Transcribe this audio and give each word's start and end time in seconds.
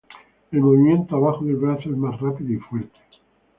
El 0.51 0.61
movimiento 0.61 1.15
abajo 1.15 1.45
del 1.45 1.57
brazo 1.57 1.87
es 1.91 1.95
más 1.95 2.19
rápido 2.19 2.51
y 2.51 2.57
fuerte. 2.57 2.97